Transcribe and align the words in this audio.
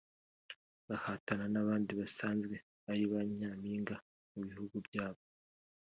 bahatana 0.87 1.45
n’abandi 1.53 1.91
basanzwe 1.99 2.55
ari 2.91 3.03
ba 3.11 3.19
nyampinga 3.37 3.95
mu 4.33 4.39
bihugu 4.47 4.75
byabo 4.87 5.21